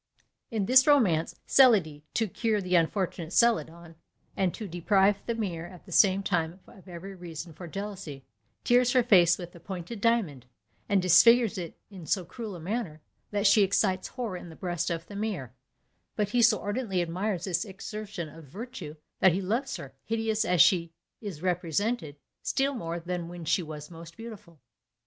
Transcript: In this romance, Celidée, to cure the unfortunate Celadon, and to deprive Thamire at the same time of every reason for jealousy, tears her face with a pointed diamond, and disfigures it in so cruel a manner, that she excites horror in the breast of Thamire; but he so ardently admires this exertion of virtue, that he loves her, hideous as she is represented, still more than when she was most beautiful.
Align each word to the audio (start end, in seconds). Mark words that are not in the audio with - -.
In 0.49 0.65
this 0.65 0.87
romance, 0.87 1.35
Celidée, 1.47 2.01
to 2.15 2.27
cure 2.27 2.59
the 2.59 2.73
unfortunate 2.73 3.31
Celadon, 3.33 3.93
and 4.35 4.51
to 4.51 4.67
deprive 4.67 5.19
Thamire 5.27 5.71
at 5.71 5.85
the 5.85 5.91
same 5.91 6.23
time 6.23 6.59
of 6.65 6.87
every 6.87 7.13
reason 7.13 7.53
for 7.53 7.67
jealousy, 7.67 8.25
tears 8.63 8.93
her 8.93 9.03
face 9.03 9.37
with 9.37 9.53
a 9.55 9.59
pointed 9.59 10.01
diamond, 10.01 10.47
and 10.89 11.03
disfigures 11.03 11.55
it 11.59 11.77
in 11.91 12.07
so 12.07 12.25
cruel 12.25 12.55
a 12.55 12.59
manner, 12.59 13.03
that 13.29 13.45
she 13.45 13.61
excites 13.61 14.07
horror 14.07 14.37
in 14.37 14.49
the 14.49 14.55
breast 14.55 14.89
of 14.89 15.05
Thamire; 15.05 15.51
but 16.15 16.29
he 16.29 16.41
so 16.41 16.59
ardently 16.61 16.99
admires 17.03 17.43
this 17.43 17.63
exertion 17.63 18.27
of 18.27 18.45
virtue, 18.45 18.95
that 19.19 19.33
he 19.33 19.41
loves 19.43 19.75
her, 19.77 19.93
hideous 20.03 20.43
as 20.43 20.63
she 20.63 20.91
is 21.21 21.43
represented, 21.43 22.15
still 22.41 22.73
more 22.73 22.99
than 22.99 23.27
when 23.27 23.45
she 23.45 23.61
was 23.61 23.91
most 23.91 24.17
beautiful. 24.17 24.59